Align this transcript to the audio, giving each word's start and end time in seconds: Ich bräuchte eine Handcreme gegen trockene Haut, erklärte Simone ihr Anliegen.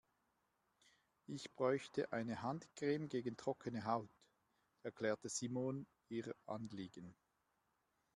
Ich 1.27 1.53
bräuchte 1.53 2.11
eine 2.11 2.41
Handcreme 2.41 3.07
gegen 3.07 3.37
trockene 3.37 3.85
Haut, 3.85 4.09
erklärte 4.83 5.29
Simone 5.29 5.85
ihr 6.09 6.33
Anliegen. 6.47 7.13